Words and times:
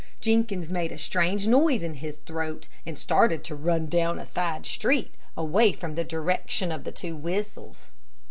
Jenkins 0.19 0.71
made 0.71 0.91
a 0.91 0.97
strange 0.97 1.45
noise 1.47 1.83
in 1.83 1.93
his 1.93 2.17
throat, 2.17 2.67
and 2.87 2.97
started 2.97 3.43
to 3.43 3.53
run 3.53 3.85
down 3.85 4.17
a 4.17 4.25
side 4.25 4.65
street, 4.65 5.13
away 5.37 5.73
from 5.73 5.93
the 5.93 6.03
direction 6.03 6.71
of 6.71 6.85
the 6.85 6.91
two 6.91 7.15
whistles. 7.15 7.91